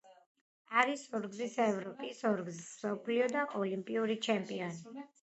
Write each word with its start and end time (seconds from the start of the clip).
არის 0.83 1.03
ორგზის 1.19 1.59
ევროპის, 1.67 2.23
ორგზის 2.33 2.59
მსოფლიო 2.65 3.31
და 3.39 3.47
ოლიმპიური 3.63 4.21
ჩემპიონი. 4.31 5.03